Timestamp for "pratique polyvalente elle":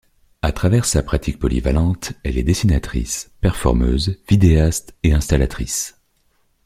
1.03-2.39